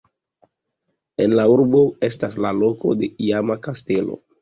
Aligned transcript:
En 1.27 1.35
la 1.41 1.45
urbo 1.57 1.83
estas 2.09 2.41
la 2.47 2.57
loko 2.65 2.97
de 3.05 3.15
iama 3.31 3.63
kastelo. 3.71 4.23